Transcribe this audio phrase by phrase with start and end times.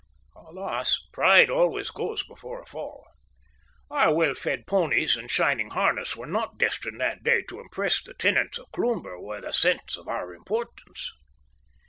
[0.35, 0.97] Alas!
[1.13, 3.05] pride always goes before a fall.
[3.91, 8.15] Our well fed ponies and shining harness were not destined that day to impress the
[8.15, 11.11] tenants of Cloomber with a sense of our importance.